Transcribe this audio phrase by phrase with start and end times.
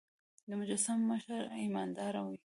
[0.49, 2.37] د مسجد مشر ايمانداره وي.